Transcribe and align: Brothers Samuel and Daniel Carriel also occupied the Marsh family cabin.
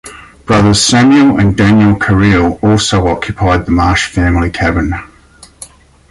Brothers 0.47 0.81
Samuel 0.83 1.37
and 1.39 1.55
Daniel 1.55 1.95
Carriel 1.95 2.57
also 2.63 3.05
occupied 3.07 3.65
the 3.67 3.71
Marsh 3.71 4.07
family 4.07 4.49
cabin. 4.49 4.95